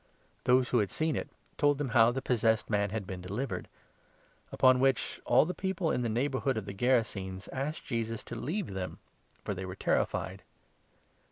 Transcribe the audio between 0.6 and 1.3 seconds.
who had seen it